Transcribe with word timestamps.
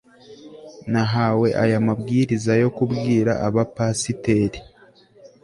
Nahawe 0.91 1.47
aya 1.63 1.77
mabwiriza 1.87 2.53
yo 2.63 2.69
kubwira 2.77 3.31
abapasiteri 3.47 4.59